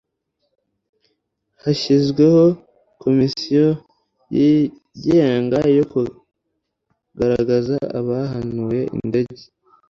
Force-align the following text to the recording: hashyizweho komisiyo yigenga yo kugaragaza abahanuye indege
hashyizweho 1.61 2.43
komisiyo 3.03 3.65
yigenga 4.35 5.59
yo 5.77 5.83
kugaragaza 5.93 7.75
abahanuye 7.99 8.81
indege 8.97 9.43